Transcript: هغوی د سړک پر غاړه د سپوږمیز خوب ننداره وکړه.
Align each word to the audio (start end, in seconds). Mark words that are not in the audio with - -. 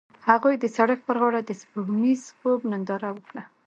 هغوی 0.29 0.55
د 0.59 0.65
سړک 0.77 0.99
پر 1.07 1.15
غاړه 1.21 1.41
د 1.43 1.51
سپوږمیز 1.61 2.21
خوب 2.37 2.59
ننداره 2.71 3.09
وکړه. 3.13 3.43